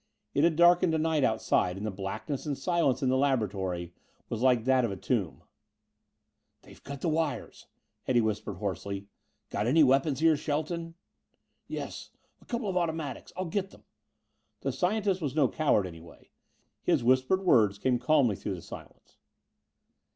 [0.33, 3.93] It had darkened to night outside and the blackness and silence in the laboratory
[4.29, 5.43] was like that of a tomb.
[6.63, 7.67] "They've cut the wires,"
[8.07, 9.05] Eddie whispered hoarsely.
[9.51, 10.95] "Got any weapons here, Shelton?"
[11.67, 12.09] "Yes.
[12.41, 13.31] A couple of automatics.
[13.37, 13.83] I'll get them."
[14.61, 16.31] The scientist was no coward, anyway.
[16.81, 19.17] His whispered words came calmly through the silence.